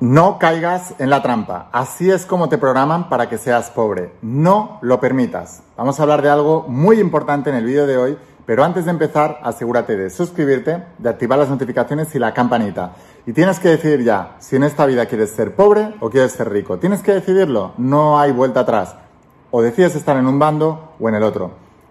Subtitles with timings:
[0.00, 1.68] No caigas en la trampa.
[1.72, 4.14] Así es como te programan para que seas pobre.
[4.22, 5.62] No lo permitas.
[5.76, 8.92] Vamos a hablar de algo muy importante en el vídeo de hoy, pero antes de
[8.92, 12.92] empezar, asegúrate de suscribirte, de activar las notificaciones y la campanita.
[13.26, 16.50] Y tienes que decidir ya si en esta vida quieres ser pobre o quieres ser
[16.50, 16.78] rico.
[16.78, 17.72] Tienes que decidirlo.
[17.76, 18.96] No hay vuelta atrás.
[19.50, 21.50] O decides estar en un bando o en el otro.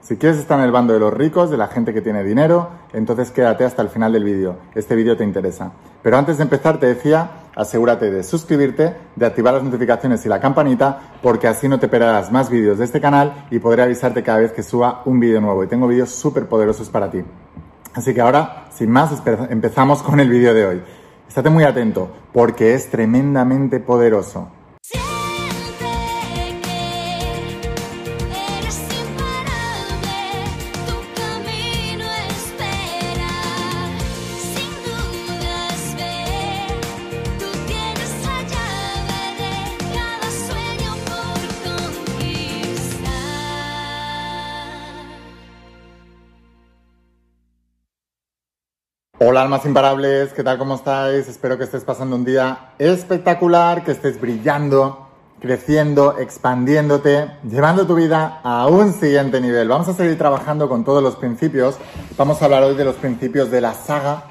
[0.09, 2.67] Si quieres estar en el bando de los ricos, de la gente que tiene dinero,
[2.93, 4.55] entonces quédate hasta el final del vídeo.
[4.73, 5.71] Este vídeo te interesa.
[6.01, 10.39] Pero antes de empezar te decía, asegúrate de suscribirte, de activar las notificaciones y la
[10.39, 14.39] campanita, porque así no te perderás más vídeos de este canal y podré avisarte cada
[14.39, 15.63] vez que suba un vídeo nuevo.
[15.63, 17.23] Y tengo vídeos súper poderosos para ti.
[17.93, 19.11] Así que ahora, sin más,
[19.51, 20.81] empezamos con el vídeo de hoy.
[21.27, 24.49] Estate muy atento, porque es tremendamente poderoso.
[49.21, 50.57] Hola almas imparables, ¿qué tal?
[50.57, 51.27] ¿Cómo estáis?
[51.27, 55.09] Espero que estés pasando un día espectacular, que estés brillando,
[55.41, 59.67] creciendo, expandiéndote, llevando tu vida a un siguiente nivel.
[59.67, 61.75] Vamos a seguir trabajando con todos los principios.
[62.17, 64.23] Vamos a hablar hoy de los principios de la saga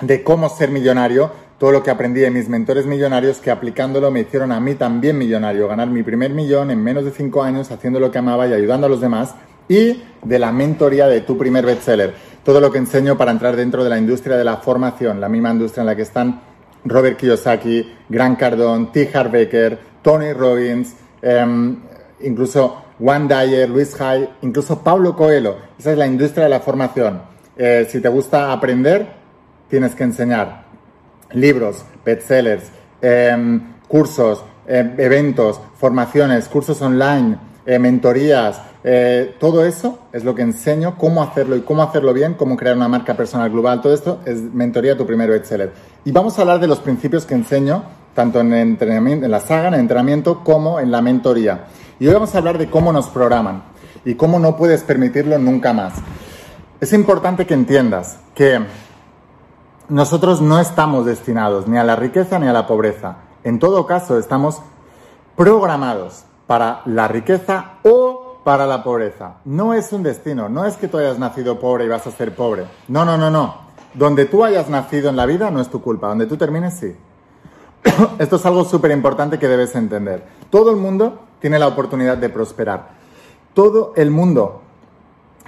[0.00, 4.20] de cómo ser millonario, todo lo que aprendí de mis mentores millonarios que aplicándolo me
[4.20, 8.00] hicieron a mí también millonario, ganar mi primer millón en menos de cinco años haciendo
[8.00, 9.34] lo que amaba y ayudando a los demás
[9.68, 12.14] y de la mentoría de tu primer bestseller
[12.48, 15.50] todo lo que enseño para entrar dentro de la industria de la formación, la misma
[15.50, 16.40] industria en la que están
[16.82, 19.10] Robert Kiyosaki, Grant Cardone, T.
[19.12, 21.76] Harbecker, Tony Robbins, em,
[22.20, 25.56] incluso Juan Dyer, Luis Hay, incluso Pablo Coelho.
[25.78, 27.20] Esa es la industria de la formación.
[27.54, 29.06] Eh, si te gusta aprender,
[29.68, 30.64] tienes que enseñar
[31.32, 32.64] libros, bestsellers,
[33.02, 37.36] em, cursos, em, eventos, formaciones, cursos online,
[37.68, 42.32] eh, mentorías, eh, todo eso es lo que enseño, cómo hacerlo y cómo hacerlo bien,
[42.32, 45.74] cómo crear una marca personal global, todo esto es mentoría tu primer bestseller.
[46.02, 47.82] Y vamos a hablar de los principios que enseño,
[48.14, 51.66] tanto en, entrenamiento, en la saga, en el entrenamiento, como en la mentoría.
[52.00, 53.64] Y hoy vamos a hablar de cómo nos programan
[54.02, 55.92] y cómo no puedes permitirlo nunca más.
[56.80, 58.60] Es importante que entiendas que
[59.90, 63.16] nosotros no estamos destinados ni a la riqueza ni a la pobreza.
[63.44, 64.62] En todo caso, estamos
[65.36, 69.34] programados para la riqueza o para la pobreza.
[69.44, 72.34] No es un destino, no es que tú hayas nacido pobre y vas a ser
[72.34, 72.64] pobre.
[72.88, 73.68] No, no, no, no.
[73.92, 76.96] Donde tú hayas nacido en la vida no es tu culpa, donde tú termines sí.
[78.18, 80.24] Esto es algo súper importante que debes entender.
[80.48, 82.88] Todo el mundo tiene la oportunidad de prosperar.
[83.52, 84.62] Todo el mundo.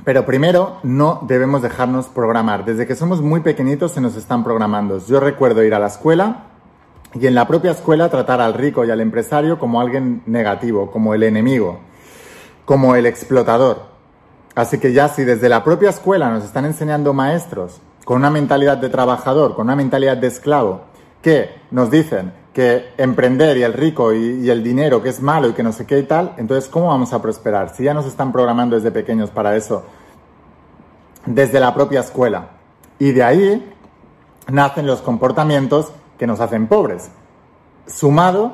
[0.05, 2.67] Pero primero no debemos dejarnos programar.
[2.67, 4.99] Desde que somos muy pequeñitos se nos están programando.
[4.99, 6.50] Yo recuerdo ir a la escuela
[7.15, 11.15] y en la propia escuela tratar al rico y al empresario como alguien negativo, como
[11.15, 11.81] el enemigo
[12.71, 13.83] como el explotador.
[14.55, 18.79] Así que ya si desde la propia escuela nos están enseñando maestros con una mentalidad
[18.79, 20.83] de trabajador, con una mentalidad de esclavo,
[21.21, 25.53] que nos dicen que emprender y el rico y, el dinero que es malo y
[25.53, 27.75] que no sé qué y tal, entonces ¿cómo vamos a prosperar?
[27.75, 29.83] Si ya nos están programando desde pequeños para eso,
[31.27, 32.51] desde la propia escuela.
[33.01, 33.75] Y de ahí
[34.47, 37.09] nacen los comportamientos que nos hacen pobres,
[37.87, 38.53] sumado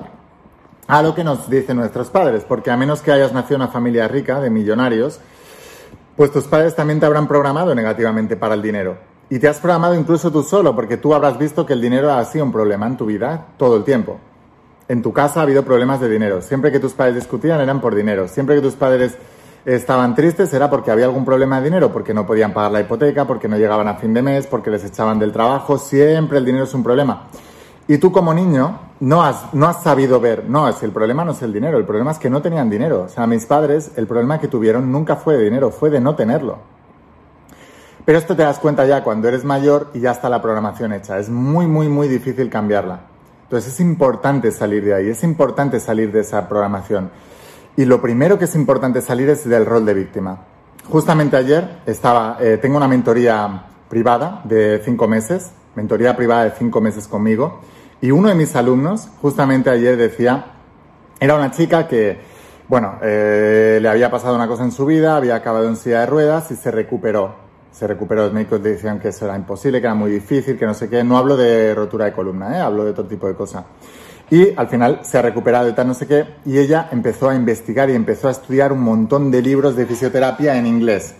[0.86, 3.72] a lo que nos dicen nuestros padres, porque a menos que hayas nacido en una
[3.72, 5.18] familia rica, de millonarios,
[6.14, 8.98] pues tus padres también te habrán programado negativamente para el dinero.
[9.30, 12.24] Y te has programado incluso tú solo, porque tú habrás visto que el dinero ha
[12.24, 14.20] sido un problema en tu vida todo el tiempo.
[14.86, 16.42] En tu casa ha habido problemas de dinero.
[16.42, 18.28] Siempre que tus padres discutían eran por dinero.
[18.28, 19.18] Siempre que tus padres
[19.64, 23.26] estaban tristes era porque había algún problema de dinero, porque no podían pagar la hipoteca,
[23.26, 25.78] porque no llegaban a fin de mes, porque les echaban del trabajo.
[25.78, 27.26] Siempre el dinero es un problema.
[27.88, 31.32] Y tú como niño no has, no has sabido ver, no, es el problema no
[31.32, 33.02] es el dinero, el problema es que no tenían dinero.
[33.02, 36.16] O sea, mis padres, el problema que tuvieron nunca fue de dinero, fue de no
[36.16, 36.58] tenerlo.
[38.04, 41.18] Pero esto te das cuenta ya cuando eres mayor y ya está la programación hecha.
[41.18, 43.00] Es muy, muy, muy difícil cambiarla.
[43.42, 47.10] Entonces es importante salir de ahí, es importante salir de esa programación.
[47.76, 50.38] Y lo primero que es importante salir es del rol de víctima.
[50.88, 56.80] Justamente ayer estaba, eh, tengo una mentoría privada de cinco meses, mentoría privada de cinco
[56.80, 57.60] meses conmigo,
[58.00, 60.52] y uno de mis alumnos, justamente ayer decía,
[61.18, 62.18] era una chica que,
[62.68, 66.06] bueno, eh, le había pasado una cosa en su vida, había acabado en silla de
[66.06, 67.46] ruedas y se recuperó.
[67.72, 70.74] Se recuperó, los médicos decían que eso era imposible, que era muy difícil, que no
[70.74, 71.04] sé qué.
[71.04, 72.60] No hablo de rotura de columna, ¿eh?
[72.60, 73.64] hablo de otro tipo de cosas.
[74.30, 76.26] Y al final se ha recuperado y tal, no sé qué.
[76.44, 80.56] Y ella empezó a investigar y empezó a estudiar un montón de libros de fisioterapia
[80.56, 81.14] en inglés.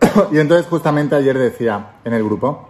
[0.32, 2.68] y entonces justamente ayer decía en el grupo,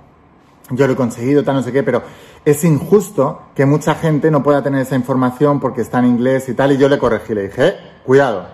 [0.71, 2.03] yo lo he conseguido, tal, no sé qué, pero
[2.45, 6.55] es injusto que mucha gente no pueda tener esa información porque está en inglés y
[6.55, 6.73] tal.
[6.73, 8.47] Y yo le corregí, le dije, eh, cuidado,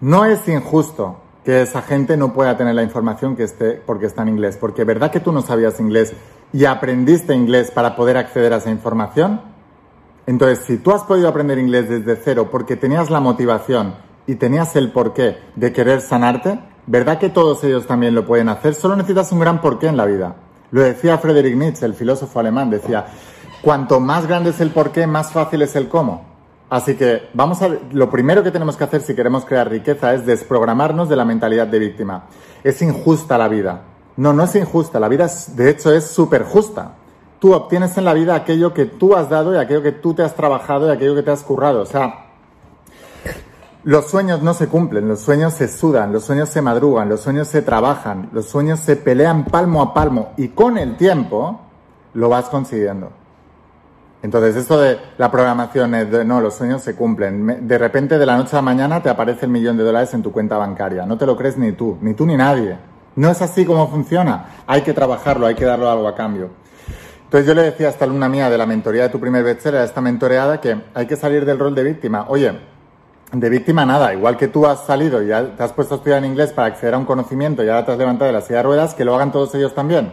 [0.00, 4.22] no es injusto que esa gente no pueda tener la información que esté porque está
[4.22, 6.12] en inglés, porque ¿verdad que tú no sabías inglés
[6.52, 9.40] y aprendiste inglés para poder acceder a esa información?
[10.26, 13.94] Entonces, si tú has podido aprender inglés desde cero porque tenías la motivación
[14.26, 18.74] y tenías el porqué de querer sanarte, ¿verdad que todos ellos también lo pueden hacer?
[18.74, 20.36] Solo necesitas un gran porqué en la vida.
[20.72, 23.06] Lo decía Friedrich Nietzsche, el filósofo alemán, decía,
[23.60, 26.32] cuanto más grande es el porqué, más fácil es el cómo.
[26.70, 30.24] Así que vamos a lo primero que tenemos que hacer si queremos crear riqueza es
[30.24, 32.24] desprogramarnos de la mentalidad de víctima.
[32.64, 33.82] Es injusta la vida.
[34.16, 36.92] No, no es injusta, la vida de hecho es súper justa.
[37.38, 40.22] Tú obtienes en la vida aquello que tú has dado y aquello que tú te
[40.22, 41.82] has trabajado y aquello que te has currado.
[41.82, 42.31] O sea,
[43.84, 47.48] los sueños no se cumplen, los sueños se sudan, los sueños se madrugan, los sueños
[47.48, 51.60] se trabajan, los sueños se pelean palmo a palmo y con el tiempo
[52.14, 53.10] lo vas consiguiendo.
[54.22, 57.66] Entonces, esto de la programación es de, no, los sueños se cumplen.
[57.66, 60.22] De repente, de la noche a la mañana, te aparece el millón de dólares en
[60.22, 61.04] tu cuenta bancaria.
[61.06, 62.78] No te lo crees ni tú, ni tú ni nadie.
[63.16, 64.62] No es así como funciona.
[64.68, 66.50] Hay que trabajarlo, hay que darlo algo a cambio.
[67.24, 69.80] Entonces yo le decía a esta alumna mía de la mentoría de tu primer bestseller,
[69.80, 72.26] a esta mentoreada, que hay que salir del rol de víctima.
[72.28, 72.56] Oye,
[73.32, 76.26] de víctima nada, igual que tú has salido y te has puesto a estudiar en
[76.26, 78.62] inglés para acceder a un conocimiento y ahora te has levantado de la silla de
[78.64, 80.12] ruedas, que lo hagan todos ellos también.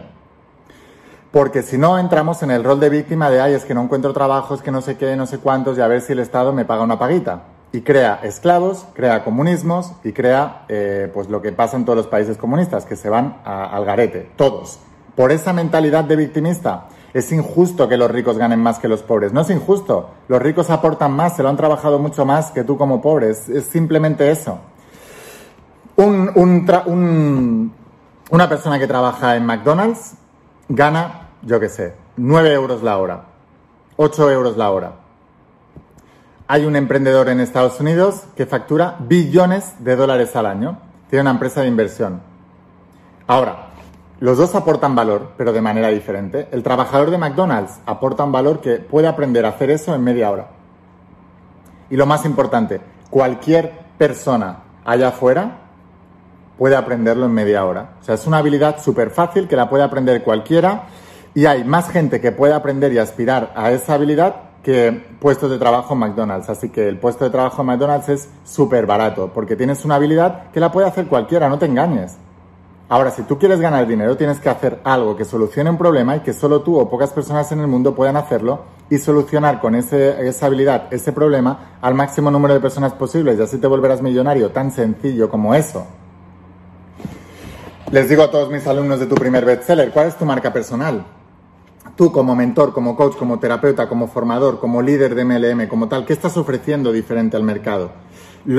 [1.30, 4.12] Porque si no entramos en el rol de víctima de, ay, es que no encuentro
[4.14, 6.52] trabajo, es que no sé qué, no sé cuántos, y a ver si el Estado
[6.52, 7.42] me paga una paguita.
[7.72, 12.06] Y crea esclavos, crea comunismos y crea eh, pues lo que pasa en todos los
[12.08, 14.80] países comunistas, que se van al garete, todos.
[15.14, 19.32] Por esa mentalidad de victimista, es injusto que los ricos ganen más que los pobres.
[19.32, 20.10] No es injusto.
[20.28, 23.30] Los ricos aportan más, se lo han trabajado mucho más que tú como pobre.
[23.30, 24.60] Es, simplemente eso.
[25.96, 26.48] una
[28.48, 30.14] persona que trabaja en McDonald's
[30.68, 33.24] gana, yo qué sé, 9 euros la hora,
[33.96, 34.92] 8 euros la hora.
[36.46, 40.78] Hay un emprendedor en Estados Unidos que factura billones de dólares al año.
[41.08, 42.20] Tiene una empresa de inversión.
[43.26, 43.69] Ahora,
[44.20, 46.48] los dos aportan valor, pero de manera diferente.
[46.52, 50.30] El trabajador de McDonald's aporta un valor que puede aprender a hacer eso en media
[50.30, 50.48] hora.
[51.88, 55.58] Y lo más importante, cualquier persona allá afuera
[56.58, 57.94] puede aprenderlo en media hora.
[58.00, 60.82] O sea, es una habilidad súper fácil que la puede aprender cualquiera
[61.34, 65.58] y hay más gente que puede aprender y aspirar a esa habilidad que puestos de
[65.58, 66.50] trabajo en McDonald's.
[66.50, 70.50] Así que el puesto de trabajo en McDonald's es súper barato porque tienes una habilidad
[70.52, 72.18] que la puede hacer cualquiera, no te engañes.
[72.90, 76.20] Ahora, si tú quieres ganar dinero, tienes que hacer algo que solucione un problema y
[76.20, 80.46] que solo tú o pocas personas en el mundo puedan hacerlo y solucionar con esa
[80.46, 84.72] habilidad ese problema al máximo número de personas posibles y así te volverás millonario, tan
[84.72, 85.86] sencillo como eso.
[87.92, 91.06] Les digo a todos mis alumnos de tu primer bestseller, ¿cuál es tu marca personal?
[91.94, 96.04] Tú como mentor, como coach, como terapeuta, como formador, como líder de MLM, como tal,
[96.04, 97.92] ¿qué estás ofreciendo diferente al mercado?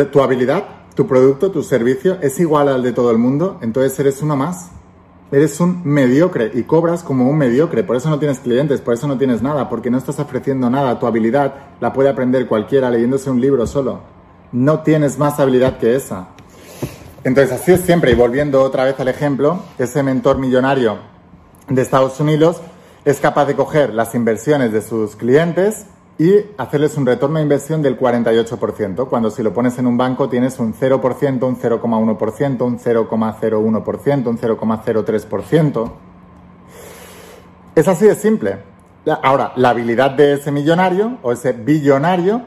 [0.10, 0.81] ¿Tu habilidad?
[0.96, 4.72] Tu producto, tu servicio es igual al de todo el mundo, entonces eres uno más.
[5.32, 9.08] Eres un mediocre y cobras como un mediocre, por eso no tienes clientes, por eso
[9.08, 11.00] no tienes nada, porque no estás ofreciendo nada.
[11.00, 14.02] Tu habilidad la puede aprender cualquiera leyéndose un libro solo.
[14.52, 16.28] No tienes más habilidad que esa.
[17.24, 20.98] Entonces así es siempre, y volviendo otra vez al ejemplo, ese mentor millonario
[21.70, 22.60] de Estados Unidos
[23.06, 25.86] es capaz de coger las inversiones de sus clientes
[26.22, 30.30] y hacerles un retorno de inversión del 48%, cuando si lo pones en un banco
[30.30, 35.92] tienes un 0%, un 0,1%, un 0,01%, un 0,03%.
[37.74, 38.60] Es así de simple.
[39.24, 42.44] Ahora, la habilidad de ese millonario o ese billonario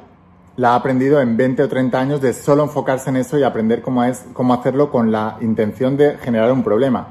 [0.54, 3.82] la ha aprendido en 20 o 30 años de solo enfocarse en eso y aprender
[3.82, 7.08] cómo, es, cómo hacerlo con la intención de generar un problema.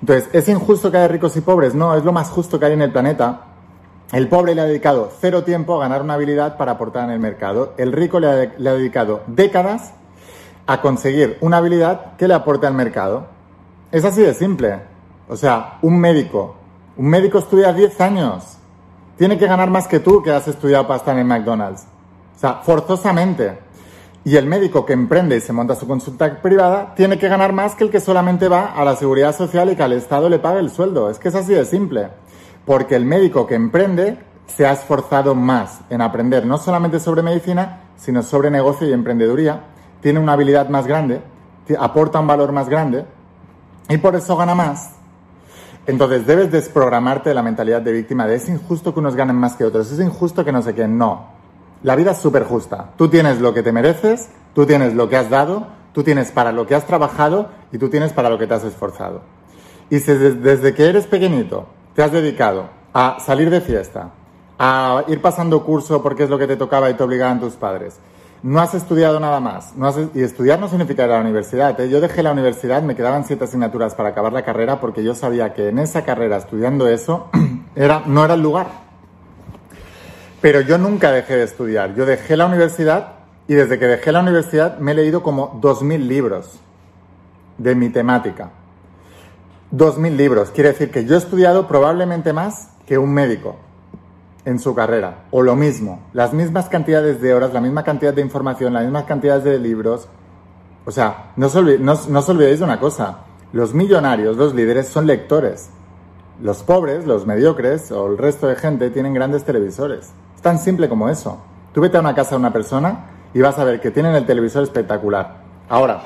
[0.00, 1.74] Entonces, ¿es injusto que haya ricos y pobres?
[1.74, 3.48] No, es lo más justo que hay en el planeta
[4.12, 7.20] el pobre le ha dedicado cero tiempo a ganar una habilidad para aportar en el
[7.20, 7.74] mercado.
[7.76, 9.92] El rico le ha, dedicado décadas
[10.66, 13.26] a conseguir una habilidad que le aporte al mercado.
[13.92, 14.80] Es así de simple.
[15.28, 16.56] O sea, un médico.
[16.96, 18.56] Un médico estudia 10 años.
[19.16, 21.86] Tiene que ganar más que tú que has estudiado para estar en McDonald's.
[22.36, 23.58] O sea, forzosamente.
[24.24, 27.76] Y el médico que emprende y se monta su consulta privada tiene que ganar más
[27.76, 30.58] que el que solamente va a la seguridad social y que al Estado le pague
[30.58, 31.10] el sueldo.
[31.10, 32.08] Es que es así de simple
[32.64, 37.80] porque el médico que emprende se ha esforzado más en aprender no solamente sobre medicina,
[37.96, 39.64] sino sobre negocio y emprendeduría,
[40.00, 41.20] tiene una habilidad más grande,
[41.78, 43.04] aporta un valor más grande
[43.88, 44.92] y por eso gana más.
[45.86, 49.56] Entonces debes desprogramarte de la mentalidad de víctima de es injusto que unos ganen más
[49.56, 51.28] que otros, es injusto que no sé quién, no.
[51.82, 52.90] La vida es súper justa.
[52.96, 56.52] Tú tienes lo que te mereces, tú tienes lo que has dado, tú tienes para
[56.52, 59.22] lo que has trabajado y tú tienes para lo que te has esforzado.
[59.88, 61.66] Y si desde que eres pequeñito
[62.00, 64.08] te has dedicado a salir de fiesta,
[64.58, 67.98] a ir pasando curso porque es lo que te tocaba y te obligaban tus padres.
[68.42, 69.76] No has estudiado nada más.
[69.76, 71.78] No has, y estudiar no significa ir a la universidad.
[71.78, 71.90] ¿eh?
[71.90, 75.52] Yo dejé la universidad, me quedaban siete asignaturas para acabar la carrera porque yo sabía
[75.52, 77.28] que en esa carrera, estudiando eso,
[77.76, 78.68] era, no era el lugar.
[80.40, 81.94] Pero yo nunca dejé de estudiar.
[81.94, 83.12] Yo dejé la universidad
[83.46, 86.60] y desde que dejé la universidad me he leído como 2.000 libros
[87.58, 88.52] de mi temática.
[89.72, 90.50] 2.000 libros.
[90.50, 93.56] Quiere decir que yo he estudiado probablemente más que un médico
[94.44, 95.24] en su carrera.
[95.30, 99.04] O lo mismo, las mismas cantidades de horas, la misma cantidad de información, las mismas
[99.04, 100.08] cantidades de libros.
[100.84, 103.18] O sea, no os, olvidéis de una cosa.
[103.52, 105.70] Los millonarios, los líderes, son lectores.
[106.40, 110.12] Los pobres, los mediocres o el resto de gente tienen grandes televisores.
[110.34, 111.38] Es tan simple como eso.
[111.72, 114.26] Tú vete a una casa de una persona y vas a ver que tienen el
[114.26, 115.42] televisor espectacular.
[115.68, 116.02] Ahora,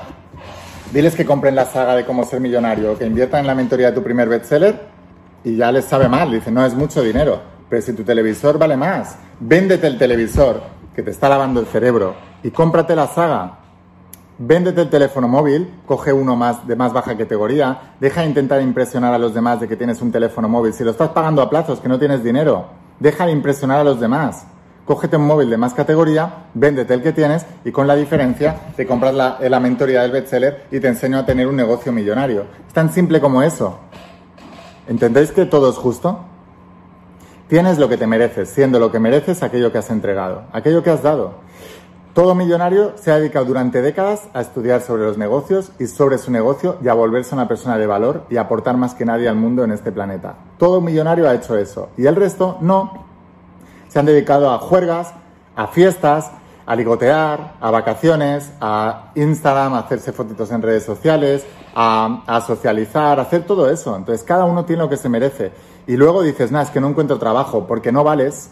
[0.95, 3.91] diles que compren la saga de cómo ser millonario que inviertan en la mentoría de
[3.91, 4.79] tu primer bestseller
[5.43, 6.31] y ya les sabe mal.
[6.31, 7.41] Dicen, no, es mucho dinero.
[7.69, 10.61] Pero si tu televisor vale más, véndete el televisor
[10.95, 13.57] que te está lavando el cerebro y cómprate la saga.
[14.37, 19.13] Véndete el teléfono móvil, coge uno más de más baja categoría, deja de intentar impresionar
[19.13, 20.71] a los demás de que tienes un teléfono móvil.
[20.71, 22.67] Si lo estás pagando a plazos, que no tienes dinero,
[23.01, 24.45] deja de impresionar a los demás.
[24.85, 28.85] Cógete un móvil de más categoría, véndete el que tienes y con la diferencia te
[28.85, 32.45] compras la, la mentoría del bestseller y te enseño a tener un negocio millonario.
[32.67, 33.79] Es tan simple como eso.
[34.87, 36.19] ¿Entendéis que todo es justo?
[37.47, 40.91] Tienes lo que te mereces, siendo lo que mereces aquello que has entregado, aquello que
[40.91, 41.45] has dado.
[42.13, 46.31] Todo millonario se ha dedicado durante décadas a estudiar sobre los negocios y sobre su
[46.31, 49.63] negocio y a volverse una persona de valor y aportar más que nadie al mundo
[49.63, 50.35] en este planeta.
[50.57, 53.04] Todo millonario ha hecho eso y el resto no.
[53.95, 55.13] Se han dedicado a juergas,
[55.55, 56.29] a fiestas,
[56.65, 63.19] a ligotear, a vacaciones, a Instagram, a hacerse fotitos en redes sociales, a, a socializar,
[63.19, 63.95] a hacer todo eso.
[63.95, 65.53] Entonces cada uno tiene lo que se merece
[65.87, 68.49] y luego dices, nada, es que no encuentro trabajo, porque no vales,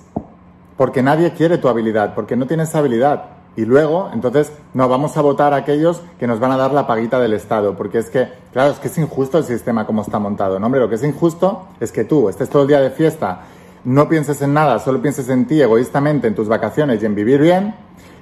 [0.77, 3.25] porque nadie quiere tu habilidad, porque no tienes habilidad.
[3.57, 6.87] Y luego, entonces, no, vamos a votar a aquellos que nos van a dar la
[6.87, 10.19] paguita del Estado, porque es que, claro, es que es injusto el sistema como está
[10.19, 10.67] montado, ¿no?
[10.67, 13.41] Hombre, lo que es injusto es que tú estés todo el día de fiesta,
[13.83, 17.41] no pienses en nada, solo pienses en ti egoístamente, en tus vacaciones y en vivir
[17.41, 17.75] bien,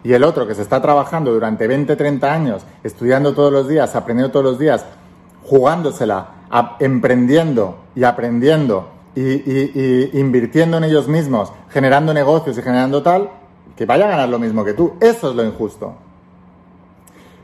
[0.04, 3.96] y el otro que se está trabajando durante 20, 30 años, estudiando todos los días,
[3.96, 4.86] aprendiendo todos los días,
[5.44, 6.30] jugándosela,
[6.80, 13.30] emprendiendo y aprendiendo y, invirtiendo en ellos mismos, generando negocios y generando tal,
[13.76, 14.94] que vaya a ganar lo mismo que tú.
[15.00, 15.96] Eso es lo injusto.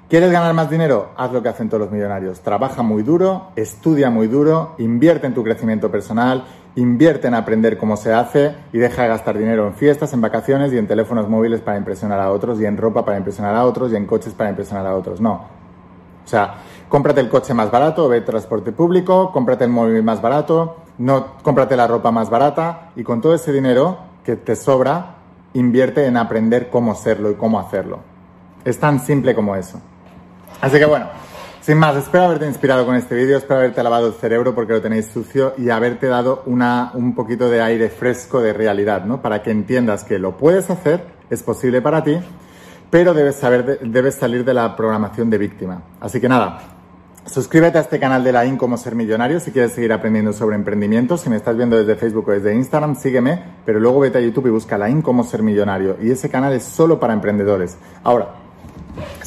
[0.10, 1.10] ¿Quieres ganar más dinero?
[1.18, 2.40] Haz lo que hacen todos los millonarios.
[2.40, 6.46] Trabaja muy duro, estudia muy duro, invierte en tu crecimiento personal,
[6.78, 10.72] invierte en aprender cómo se hace y deja de gastar dinero en fiestas, en vacaciones
[10.72, 13.92] y en teléfonos móviles para impresionar a otros y en ropa para impresionar a otros
[13.92, 15.20] y en coches para impresionar a otros.
[15.20, 15.34] No.
[15.34, 16.56] O sea,
[16.88, 21.76] cómprate el coche más barato, ve transporte público, cómprate el móvil más barato, no cómprate
[21.76, 25.16] la ropa más barata y con todo ese dinero que te sobra,
[25.54, 28.02] invierte en aprender cómo serlo y cómo hacerlo.
[28.64, 29.82] Es tan simple como eso.
[30.62, 31.08] Así que bueno,
[31.68, 34.82] sin más, espero haberte inspirado con este vídeo, espero haberte lavado el cerebro porque lo
[34.82, 39.22] tenéis sucio y haberte dado una, un poquito de aire fresco de realidad, ¿no?
[39.22, 42.20] Para que entiendas que lo puedes hacer, es posible para ti,
[42.90, 45.84] pero debes, saber, debes salir de la programación de víctima.
[46.00, 46.78] Así que nada,
[47.26, 50.56] Suscríbete a este canal de la IN como ser millonario si quieres seguir aprendiendo sobre
[50.56, 51.18] emprendimiento.
[51.18, 54.48] Si me estás viendo desde Facebook o desde Instagram, sígueme, pero luego vete a YouTube
[54.48, 55.98] y busca la IN como ser millonario.
[56.02, 57.78] Y ese canal es solo para emprendedores.
[58.06, 58.36] Ahora,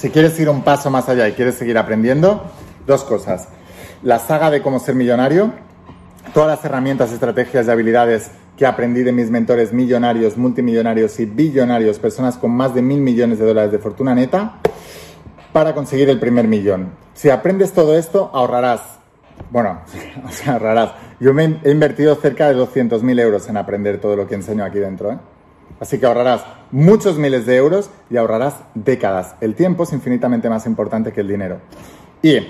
[0.01, 2.43] si quieres ir un paso más allá y quieres seguir aprendiendo,
[2.87, 3.49] dos cosas.
[4.03, 5.53] La saga de cómo ser millonario,
[6.33, 11.99] todas las herramientas, estrategias y habilidades que aprendí de mis mentores millonarios, multimillonarios y billonarios,
[11.99, 14.57] personas con más de mil millones de dólares de fortuna neta
[15.53, 16.93] para conseguir el primer millón.
[17.13, 18.81] Si aprendes todo esto, ahorrarás.
[19.51, 19.81] Bueno,
[20.47, 20.93] ahorrarás.
[21.21, 24.79] Yo me he invertido cerca de 200.000 euros en aprender todo lo que enseño aquí
[24.79, 25.13] dentro.
[25.13, 25.19] ¿eh?
[25.79, 29.35] Así que ahorrarás muchos miles de euros y ahorrarás décadas.
[29.41, 31.59] El tiempo es infinitamente más importante que el dinero.
[32.23, 32.47] Y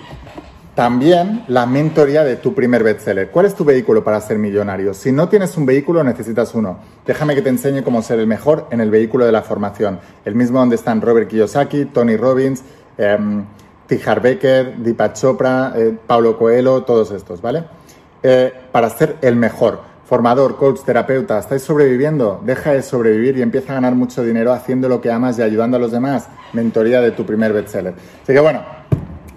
[0.75, 3.31] también la mentoría de tu primer bestseller.
[3.31, 4.95] ¿Cuál es tu vehículo para ser millonario?
[4.95, 6.79] Si no tienes un vehículo, necesitas uno.
[7.07, 10.01] Déjame que te enseñe cómo ser el mejor en el vehículo de la formación.
[10.25, 12.63] El mismo donde están Robert Kiyosaki, Tony Robbins,
[12.97, 13.19] eh,
[13.87, 17.65] Tijar Becker, Deepak Chopra, eh, Paulo Coelho, todos estos, ¿vale?
[18.23, 19.90] Eh, para ser el mejor.
[20.11, 22.41] Formador, coach, terapeuta, ¿estáis sobreviviendo?
[22.45, 25.77] Deja de sobrevivir y empieza a ganar mucho dinero haciendo lo que amas y ayudando
[25.77, 26.27] a los demás.
[26.53, 27.95] Mentoría de tu primer bestseller.
[28.21, 28.61] Así que bueno,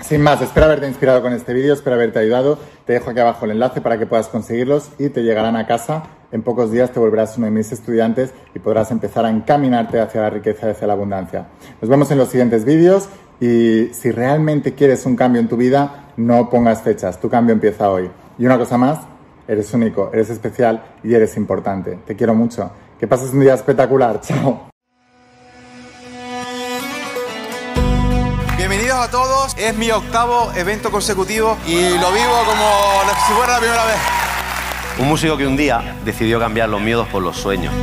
[0.02, 2.58] sin más, espero haberte inspirado con este vídeo, espero haberte ayudado.
[2.88, 6.06] Te dejo aquí abajo el enlace para que puedas conseguirlos y te llegarán a casa.
[6.32, 10.22] En pocos días te volverás uno de mis estudiantes y podrás empezar a encaminarte hacia
[10.22, 11.50] la riqueza y hacia la abundancia.
[11.82, 16.14] Nos vemos en los siguientes vídeos y si realmente quieres un cambio en tu vida,
[16.18, 18.10] no pongas fechas, tu cambio empieza hoy.
[18.40, 19.13] Y una cosa más,
[19.46, 22.00] Eres único, eres especial y eres importante.
[22.08, 22.72] Te quiero mucho.
[22.98, 24.22] Que pases un día espectacular.
[24.26, 24.70] Chao.
[28.56, 29.54] Bienvenidos a todos.
[29.58, 33.98] Es mi octavo evento consecutivo y lo vivo como si fuera la primera vez.
[35.00, 37.74] Un músico que un día decidió cambiar los miedos por los sueños.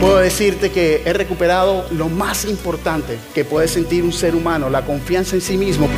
[0.00, 4.84] Puedo decirte que he recuperado lo más importante que puede sentir un ser humano, la
[4.84, 5.88] confianza en sí mismo.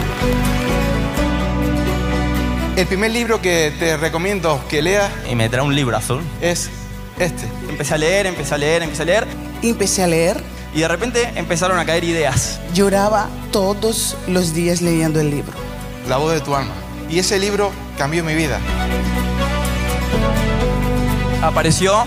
[2.78, 6.70] El primer libro que te recomiendo que leas y me trae un libro azul es
[7.18, 7.42] este.
[7.68, 9.26] Empecé a leer, empecé a leer, empecé a leer.
[9.62, 10.40] Empecé a leer.
[10.72, 12.60] Y de repente empezaron a caer ideas.
[12.74, 15.54] Lloraba todos los días leyendo el libro.
[16.08, 16.72] La voz de tu alma.
[17.10, 18.60] Y ese libro cambió mi vida.
[21.42, 22.06] Apareció